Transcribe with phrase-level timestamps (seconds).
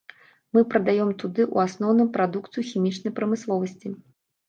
[0.57, 3.97] Мы прадаём туды ў асноўным прадукцыю хімічнай прамысловасці.